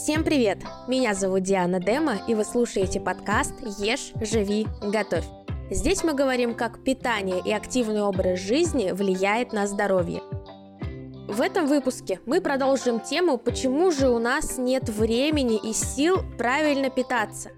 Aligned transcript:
Всем 0.00 0.22
привет! 0.22 0.58
Меня 0.86 1.12
зовут 1.12 1.42
Диана 1.42 1.80
Дема, 1.80 2.20
и 2.28 2.34
вы 2.36 2.44
слушаете 2.44 3.00
подкаст 3.00 3.52
«Ешь, 3.80 4.12
живи, 4.20 4.68
готовь». 4.80 5.24
Здесь 5.72 6.04
мы 6.04 6.14
говорим, 6.14 6.54
как 6.54 6.84
питание 6.84 7.42
и 7.44 7.50
активный 7.50 8.00
образ 8.02 8.38
жизни 8.38 8.92
влияет 8.92 9.52
на 9.52 9.66
здоровье. 9.66 10.22
В 11.26 11.40
этом 11.40 11.66
выпуске 11.66 12.20
мы 12.26 12.40
продолжим 12.40 13.00
тему, 13.00 13.38
почему 13.38 13.90
же 13.90 14.08
у 14.08 14.20
нас 14.20 14.56
нет 14.56 14.88
времени 14.88 15.58
и 15.62 15.72
сил 15.72 16.18
правильно 16.38 16.90
питаться. 16.90 17.50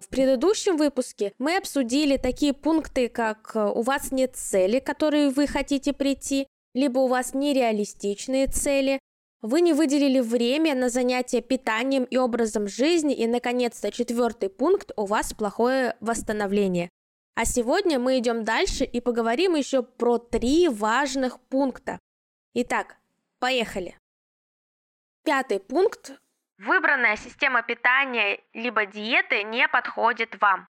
В 0.00 0.08
предыдущем 0.10 0.76
выпуске 0.76 1.32
мы 1.38 1.56
обсудили 1.56 2.18
такие 2.18 2.52
пункты, 2.52 3.08
как 3.08 3.52
у 3.56 3.80
вас 3.80 4.12
нет 4.12 4.36
цели, 4.36 4.80
к 4.80 4.86
которой 4.86 5.30
вы 5.30 5.46
хотите 5.46 5.94
прийти, 5.94 6.46
либо 6.74 6.98
у 6.98 7.06
вас 7.06 7.32
нереалистичные 7.32 8.48
цели, 8.48 9.00
вы 9.44 9.60
не 9.60 9.74
выделили 9.74 10.20
время 10.20 10.74
на 10.74 10.88
занятия 10.88 11.42
питанием 11.42 12.04
и 12.04 12.16
образом 12.16 12.66
жизни, 12.66 13.14
и, 13.14 13.26
наконец-то, 13.26 13.92
четвертый 13.92 14.48
пункт– 14.48 14.90
у 14.96 15.04
вас 15.04 15.34
плохое 15.34 15.98
восстановление. 16.00 16.88
А 17.34 17.44
сегодня 17.44 17.98
мы 17.98 18.18
идем 18.18 18.44
дальше 18.44 18.84
и 18.84 19.02
поговорим 19.02 19.54
еще 19.54 19.82
про 19.82 20.16
три 20.16 20.68
важных 20.68 21.38
пункта. 21.40 21.98
Итак, 22.54 22.96
поехали. 23.38 23.98
Пятый 25.24 25.60
пункт. 25.60 26.18
Выбранная 26.56 27.16
система 27.16 27.62
питания 27.62 28.40
либо 28.54 28.86
диеты 28.86 29.42
не 29.42 29.68
подходит 29.68 30.40
вам. 30.40 30.66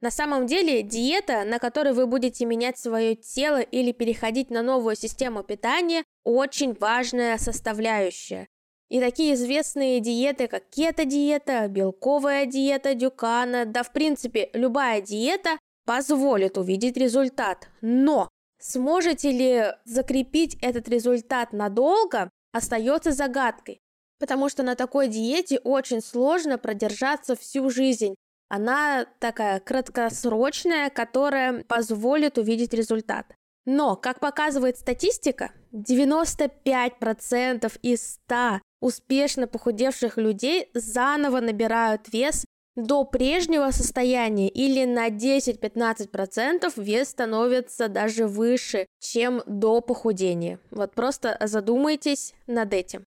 На 0.00 0.10
самом 0.10 0.46
деле 0.46 0.82
диета, 0.82 1.44
на 1.44 1.58
которой 1.58 1.92
вы 1.92 2.06
будете 2.06 2.46
менять 2.46 2.78
свое 2.78 3.14
тело 3.14 3.60
или 3.60 3.92
переходить 3.92 4.50
на 4.50 4.62
новую 4.62 4.96
систему 4.96 5.42
питания, 5.42 6.04
очень 6.24 6.72
важная 6.74 7.36
составляющая. 7.36 8.48
И 8.88 8.98
такие 8.98 9.34
известные 9.34 10.00
диеты, 10.00 10.48
как 10.48 10.68
кето-диета, 10.70 11.68
белковая 11.68 12.46
диета 12.46 12.94
Дюкана, 12.94 13.64
да 13.64 13.82
в 13.82 13.92
принципе 13.92 14.50
любая 14.52 15.00
диета 15.00 15.58
позволит 15.84 16.58
увидеть 16.58 16.96
результат. 16.96 17.68
Но 17.82 18.28
сможете 18.58 19.30
ли 19.30 19.64
закрепить 19.84 20.56
этот 20.60 20.88
результат 20.88 21.52
надолго, 21.52 22.30
остается 22.52 23.12
загадкой. 23.12 23.80
Потому 24.18 24.48
что 24.48 24.62
на 24.62 24.74
такой 24.74 25.08
диете 25.08 25.58
очень 25.58 26.00
сложно 26.00 26.58
продержаться 26.58 27.36
всю 27.36 27.70
жизнь. 27.70 28.14
Она 28.50 29.06
такая 29.20 29.60
краткосрочная, 29.60 30.90
которая 30.90 31.62
позволит 31.62 32.36
увидеть 32.36 32.74
результат. 32.74 33.26
Но, 33.64 33.94
как 33.94 34.18
показывает 34.18 34.76
статистика, 34.76 35.52
95% 35.72 37.78
из 37.82 38.14
100 38.26 38.60
успешно 38.80 39.46
похудевших 39.46 40.16
людей 40.16 40.68
заново 40.74 41.38
набирают 41.40 42.12
вес 42.12 42.44
до 42.74 43.04
прежнего 43.04 43.70
состояния 43.70 44.48
или 44.48 44.84
на 44.84 45.10
10-15% 45.10 46.72
вес 46.82 47.08
становится 47.08 47.88
даже 47.88 48.26
выше, 48.26 48.86
чем 48.98 49.44
до 49.46 49.80
похудения. 49.80 50.58
Вот 50.72 50.94
просто 50.94 51.36
задумайтесь 51.40 52.34
над 52.48 52.74
этим. 52.74 53.04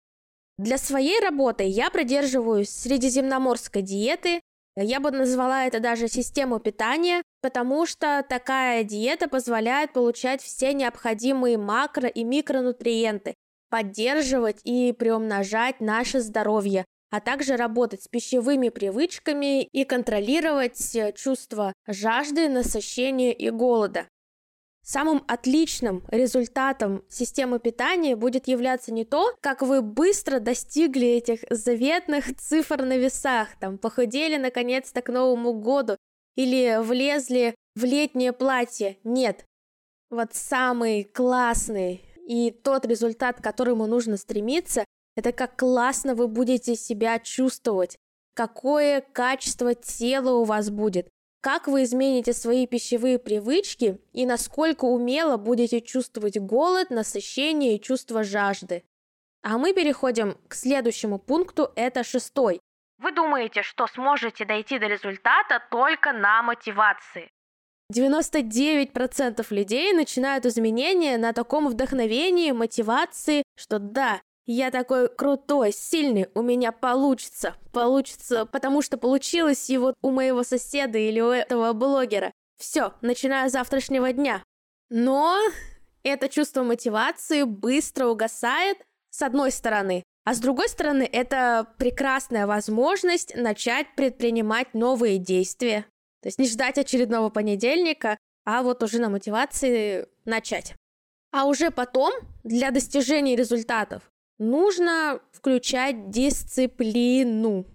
Для 0.57 0.79
своей 0.79 1.19
работы 1.19 1.65
я 1.65 1.91
придерживаюсь 1.91 2.69
средиземноморской 2.69 3.83
диеты, 3.83 4.41
я 4.83 4.99
бы 4.99 5.11
назвала 5.11 5.65
это 5.65 5.79
даже 5.79 6.07
систему 6.07 6.59
питания, 6.59 7.23
потому 7.41 7.85
что 7.85 8.23
такая 8.27 8.83
диета 8.83 9.27
позволяет 9.27 9.93
получать 9.93 10.41
все 10.41 10.73
необходимые 10.73 11.57
макро- 11.57 12.09
и 12.09 12.23
микронутриенты, 12.23 13.35
поддерживать 13.69 14.61
и 14.63 14.93
приумножать 14.93 15.81
наше 15.81 16.19
здоровье, 16.19 16.85
а 17.09 17.21
также 17.21 17.55
работать 17.55 18.03
с 18.03 18.07
пищевыми 18.07 18.69
привычками 18.69 19.63
и 19.63 19.83
контролировать 19.83 20.77
чувство 21.15 21.73
жажды, 21.87 22.49
насыщения 22.49 23.31
и 23.31 23.49
голода. 23.49 24.07
Самым 24.89 25.25
отличным 25.27 26.05
результатом 26.07 27.03
системы 27.09 27.59
питания 27.59 28.15
будет 28.15 28.47
являться 28.47 28.93
не 28.93 29.03
то, 29.03 29.35
как 29.41 29.61
вы 29.61 29.81
быстро 29.81 30.39
достигли 30.39 31.07
этих 31.07 31.41
заветных 31.49 32.37
цифр 32.37 32.83
на 32.83 32.97
весах, 32.97 33.49
там 33.59 33.77
похудели 33.77 34.37
наконец-то 34.37 35.01
к 35.01 35.09
Новому 35.09 35.51
году 35.51 35.97
или 36.37 36.81
влезли 36.81 37.53
в 37.75 37.83
летнее 37.83 38.31
платье. 38.31 38.97
Нет. 39.03 39.43
Вот 40.09 40.33
самый 40.33 41.03
классный 41.03 42.05
и 42.25 42.51
тот 42.51 42.85
результат, 42.85 43.41
к 43.41 43.43
которому 43.43 43.87
нужно 43.87 44.15
стремиться, 44.15 44.85
это 45.17 45.33
как 45.33 45.57
классно 45.57 46.15
вы 46.15 46.29
будете 46.29 46.77
себя 46.77 47.19
чувствовать, 47.19 47.97
какое 48.35 49.01
качество 49.01 49.75
тела 49.75 50.37
у 50.37 50.45
вас 50.45 50.69
будет, 50.69 51.09
как 51.41 51.67
вы 51.67 51.83
измените 51.83 52.33
свои 52.33 52.67
пищевые 52.67 53.19
привычки 53.19 53.99
и 54.13 54.25
насколько 54.25 54.85
умело 54.85 55.37
будете 55.37 55.81
чувствовать 55.81 56.37
голод, 56.37 56.89
насыщение 56.89 57.75
и 57.75 57.81
чувство 57.81 58.23
жажды. 58.23 58.83
А 59.43 59.57
мы 59.57 59.73
переходим 59.73 60.37
к 60.47 60.55
следующему 60.55 61.19
пункту, 61.19 61.71
это 61.75 62.03
шестой. 62.03 62.59
Вы 62.97 63.11
думаете, 63.11 63.61
что 63.61 63.87
сможете 63.87 64.45
дойти 64.45 64.79
до 64.79 64.87
результата 64.87 65.63
только 65.69 66.13
на 66.13 66.41
мотивации. 66.41 67.29
99% 67.93 69.45
людей 69.51 69.93
начинают 69.93 70.45
изменения 70.45 71.17
на 71.17 71.31
таком 71.31 71.69
вдохновении, 71.69 72.51
мотивации, 72.51 73.43
что 73.55 73.79
да, 73.79 74.19
я 74.47 74.71
такой 74.71 75.09
крутой, 75.09 75.73
сильный, 75.73 76.27
у 76.33 76.41
меня 76.41 76.71
получится. 76.71 77.55
Получится, 77.73 78.45
потому 78.45 78.81
что 78.81 78.97
получилось 78.97 79.69
вот 79.69 79.93
у 80.01 80.09
моего 80.09 80.43
соседа 80.43 80.97
или 80.97 81.19
у 81.19 81.29
этого 81.29 81.73
блогера. 81.73 82.31
Все, 82.57 82.93
начиная 83.01 83.49
с 83.49 83.51
завтрашнего 83.51 84.11
дня. 84.13 84.41
Но 84.89 85.37
это 86.03 86.29
чувство 86.29 86.63
мотивации 86.63 87.43
быстро 87.43 88.07
угасает, 88.07 88.77
с 89.09 89.21
одной 89.21 89.51
стороны. 89.51 90.03
А 90.23 90.33
с 90.33 90.39
другой 90.39 90.69
стороны, 90.69 91.07
это 91.11 91.67
прекрасная 91.77 92.47
возможность 92.47 93.35
начать 93.35 93.95
предпринимать 93.95 94.73
новые 94.73 95.17
действия. 95.17 95.85
То 96.21 96.27
есть 96.27 96.39
не 96.39 96.47
ждать 96.47 96.77
очередного 96.77 97.29
понедельника, 97.29 98.17
а 98.45 98.63
вот 98.63 98.81
уже 98.81 98.99
на 98.99 99.09
мотивации 99.09 100.07
начать. 100.25 100.73
А 101.31 101.45
уже 101.45 101.69
потом, 101.69 102.13
для 102.43 102.71
достижения 102.71 103.35
результатов, 103.35 104.09
нужно 104.37 105.19
включать 105.31 106.09
дисциплину. 106.09 107.65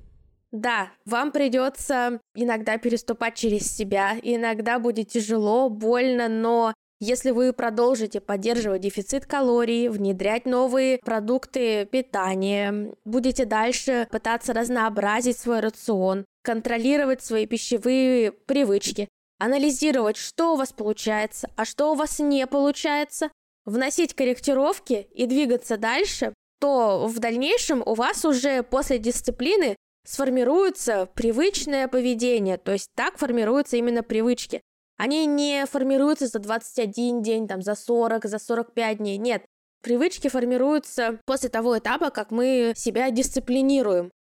Да, 0.50 0.90
вам 1.06 1.32
придется 1.32 2.20
иногда 2.34 2.76
переступать 2.76 3.36
через 3.36 3.74
себя, 3.74 4.18
иногда 4.22 4.78
будет 4.78 5.08
тяжело, 5.08 5.70
больно, 5.70 6.28
но 6.28 6.74
если 7.00 7.30
вы 7.32 7.52
продолжите 7.52 8.20
поддерживать 8.20 8.82
дефицит 8.82 9.26
калорий, 9.26 9.88
внедрять 9.88 10.44
новые 10.44 10.98
продукты 10.98 11.84
питания, 11.86 12.94
будете 13.04 13.44
дальше 13.44 14.06
пытаться 14.12 14.52
разнообразить 14.52 15.36
свой 15.36 15.58
рацион, 15.58 16.24
контролировать 16.44 17.22
свои 17.22 17.46
пищевые 17.46 18.30
привычки, 18.30 19.08
анализировать, 19.40 20.16
что 20.16 20.52
у 20.52 20.56
вас 20.56 20.72
получается, 20.72 21.50
а 21.56 21.64
что 21.64 21.90
у 21.90 21.96
вас 21.96 22.20
не 22.20 22.46
получается, 22.46 23.30
вносить 23.64 24.14
корректировки 24.14 25.08
и 25.12 25.26
двигаться 25.26 25.78
дальше, 25.78 26.32
то 26.62 27.08
в 27.08 27.18
дальнейшем 27.18 27.82
у 27.84 27.94
вас 27.94 28.24
уже 28.24 28.62
после 28.62 29.00
дисциплины 29.00 29.74
сформируется 30.06 31.08
привычное 31.12 31.88
поведение, 31.88 32.56
то 32.56 32.70
есть 32.70 32.88
так 32.94 33.18
формируются 33.18 33.76
именно 33.76 34.04
привычки. 34.04 34.60
Они 34.96 35.26
не 35.26 35.66
формируются 35.66 36.28
за 36.28 36.38
21 36.38 37.20
день, 37.20 37.48
там, 37.48 37.62
за 37.62 37.74
40, 37.74 38.26
за 38.26 38.38
45 38.38 38.98
дней, 38.98 39.16
нет. 39.18 39.44
Привычки 39.82 40.28
формируются 40.28 41.18
после 41.26 41.48
того 41.48 41.78
этапа, 41.78 42.10
как 42.10 42.30
мы 42.30 42.74
себя 42.76 43.10
дисциплинируем. 43.10 44.12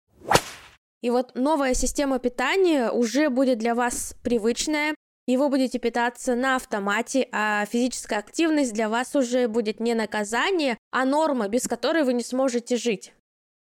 И 1.04 1.12
вот 1.12 1.36
новая 1.36 1.76
система 1.76 2.18
питания 2.18 2.90
уже 2.90 3.30
будет 3.30 3.60
для 3.60 3.76
вас 3.76 4.16
привычная, 4.24 4.96
и 5.32 5.38
вы 5.38 5.48
будете 5.48 5.80
питаться 5.80 6.36
на 6.36 6.58
автомате, 6.58 7.30
а 7.32 7.66
физическая 7.66 8.20
активность 8.20 8.74
для 8.74 8.90
вас 8.90 9.16
уже 9.16 9.48
будет 9.48 9.80
не 9.80 9.94
наказание, 9.94 10.78
а 10.92 11.06
норма, 11.06 11.48
без 11.48 11.70
которой 11.70 12.04
вы 12.04 12.12
не 12.12 12.22
сможете 12.22 12.76
жить. 12.76 13.14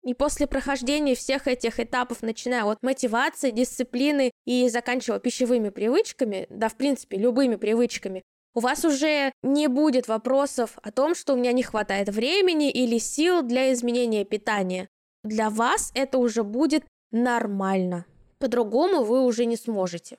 И 0.03 0.15
после 0.15 0.47
прохождения 0.47 1.13
всех 1.13 1.47
этих 1.47 1.79
этапов, 1.79 2.23
начиная 2.23 2.63
от 2.63 2.79
мотивации, 2.81 3.51
дисциплины 3.51 4.31
и 4.43 4.69
заканчивая 4.69 5.19
пищевыми 5.19 5.69
привычками, 5.69 6.47
да, 6.49 6.67
в 6.67 6.77
принципе, 6.77 7.17
любыми 7.17 7.57
привычками, 7.57 8.23
у 8.55 8.59
вас 8.59 8.83
уже 8.83 9.31
не 9.43 9.67
будет 9.67 10.07
вопросов 10.07 10.79
о 10.81 10.91
том, 10.91 11.13
что 11.13 11.35
у 11.35 11.37
меня 11.37 11.51
не 11.51 11.61
хватает 11.61 12.09
времени 12.09 12.71
или 12.71 12.97
сил 12.97 13.43
для 13.43 13.71
изменения 13.71 14.25
питания. 14.25 14.89
Для 15.23 15.51
вас 15.51 15.91
это 15.93 16.17
уже 16.17 16.43
будет 16.43 16.85
нормально. 17.11 18.05
По-другому 18.39 19.03
вы 19.03 19.21
уже 19.21 19.45
не 19.45 19.57
сможете. 19.57 20.17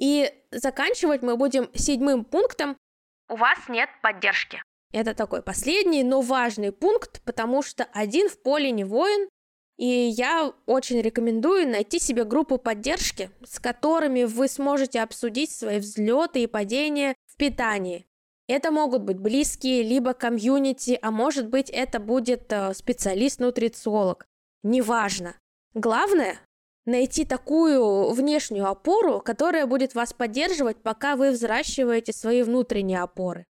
И 0.00 0.32
заканчивать 0.50 1.22
мы 1.22 1.36
будем 1.36 1.70
седьмым 1.74 2.24
пунктом 2.24 2.76
«У 3.28 3.36
вас 3.36 3.58
нет 3.68 3.88
поддержки». 4.02 4.62
Это 4.92 5.14
такой 5.14 5.42
последний, 5.42 6.02
но 6.02 6.20
важный 6.20 6.72
пункт, 6.72 7.20
потому 7.24 7.62
что 7.62 7.86
один 7.92 8.28
в 8.28 8.40
поле 8.40 8.70
не 8.70 8.84
воин, 8.84 9.28
и 9.76 9.86
я 9.86 10.52
очень 10.66 11.00
рекомендую 11.00 11.68
найти 11.68 11.98
себе 11.98 12.24
группу 12.24 12.58
поддержки, 12.58 13.30
с 13.44 13.60
которыми 13.60 14.24
вы 14.24 14.48
сможете 14.48 15.00
обсудить 15.02 15.50
свои 15.50 15.78
взлеты 15.78 16.42
и 16.42 16.46
падения 16.46 17.14
в 17.26 17.36
питании. 17.36 18.06
Это 18.48 18.70
могут 18.70 19.02
быть 19.02 19.18
близкие, 19.18 19.82
либо 19.82 20.14
комьюнити, 20.14 20.98
а 21.02 21.10
может 21.10 21.48
быть 21.48 21.68
это 21.68 22.00
будет 22.00 22.50
э, 22.50 22.72
специалист-нутрициолог. 22.72 24.26
Неважно. 24.62 25.36
Главное 25.74 26.40
найти 26.88 27.24
такую 27.24 28.10
внешнюю 28.10 28.66
опору, 28.66 29.20
которая 29.20 29.66
будет 29.66 29.94
вас 29.94 30.12
поддерживать, 30.12 30.82
пока 30.82 31.16
вы 31.16 31.30
взращиваете 31.30 32.12
свои 32.12 32.42
внутренние 32.42 33.02
опоры. 33.02 33.46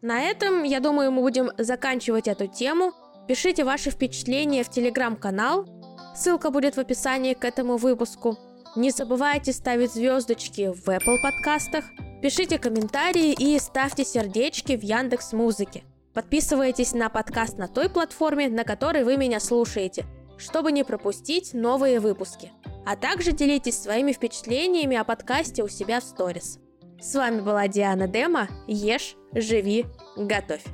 На 0.00 0.22
этом, 0.22 0.62
я 0.62 0.80
думаю, 0.80 1.10
мы 1.10 1.22
будем 1.22 1.50
заканчивать 1.58 2.28
эту 2.28 2.46
тему. 2.46 2.92
Пишите 3.26 3.64
ваши 3.64 3.90
впечатления 3.90 4.62
в 4.62 4.70
телеграм-канал. 4.70 5.66
Ссылка 6.14 6.50
будет 6.50 6.76
в 6.76 6.80
описании 6.80 7.34
к 7.34 7.44
этому 7.44 7.76
выпуску. 7.76 8.38
Не 8.76 8.90
забывайте 8.90 9.52
ставить 9.52 9.92
звездочки 9.92 10.72
в 10.72 10.88
Apple 10.88 11.20
подкастах. 11.20 11.84
Пишите 12.22 12.58
комментарии 12.58 13.32
и 13.32 13.58
ставьте 13.58 14.04
сердечки 14.04 14.76
в 14.76 14.82
Яндекс 14.82 15.32
Музыке. 15.32 15.82
Подписывайтесь 16.14 16.94
на 16.94 17.08
подкаст 17.08 17.58
на 17.58 17.66
той 17.66 17.90
платформе, 17.90 18.48
на 18.48 18.64
которой 18.64 19.02
вы 19.02 19.16
меня 19.16 19.40
слушаете, 19.40 20.06
чтобы 20.38 20.72
не 20.72 20.84
пропустить 20.84 21.54
новые 21.54 22.00
выпуски. 22.00 22.52
А 22.84 22.96
также 22.96 23.32
делитесь 23.32 23.78
своими 23.78 24.12
впечатлениями 24.12 24.96
о 24.96 25.04
подкасте 25.04 25.62
у 25.62 25.68
себя 25.68 26.00
в 26.00 26.04
сторис. 26.04 26.58
С 27.00 27.14
вами 27.14 27.40
была 27.40 27.68
Диана 27.68 28.08
Дема. 28.08 28.48
Ешь, 28.66 29.16
живи, 29.34 29.86
готовь. 30.16 30.64